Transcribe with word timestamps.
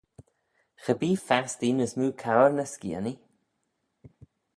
Cha 0.83 0.93
bee 0.99 1.21
fastee 1.27 1.73
ny 1.75 1.85
smoo 1.91 2.11
cour 2.23 2.49
ny 2.55 2.65
skianee? 2.73 3.19